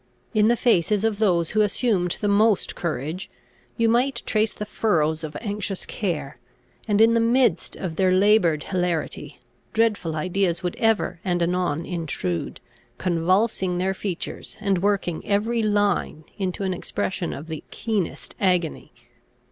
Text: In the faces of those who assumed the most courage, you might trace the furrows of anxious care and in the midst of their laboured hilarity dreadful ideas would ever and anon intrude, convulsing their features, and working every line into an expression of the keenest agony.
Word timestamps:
In 0.33 0.47
the 0.47 0.55
faces 0.55 1.03
of 1.03 1.19
those 1.19 1.51
who 1.51 1.61
assumed 1.61 2.17
the 2.21 2.27
most 2.27 2.73
courage, 2.75 3.29
you 3.77 3.87
might 3.87 4.23
trace 4.25 4.51
the 4.51 4.65
furrows 4.65 5.23
of 5.23 5.37
anxious 5.41 5.85
care 5.85 6.39
and 6.87 6.99
in 6.99 7.13
the 7.13 7.19
midst 7.19 7.75
of 7.75 7.97
their 7.97 8.11
laboured 8.11 8.63
hilarity 8.63 9.39
dreadful 9.73 10.15
ideas 10.15 10.63
would 10.63 10.75
ever 10.77 11.19
and 11.23 11.43
anon 11.43 11.85
intrude, 11.85 12.59
convulsing 12.97 13.77
their 13.77 13.93
features, 13.93 14.57
and 14.59 14.79
working 14.81 15.21
every 15.23 15.61
line 15.61 16.23
into 16.35 16.63
an 16.63 16.73
expression 16.73 17.31
of 17.31 17.45
the 17.45 17.63
keenest 17.69 18.33
agony. 18.41 18.91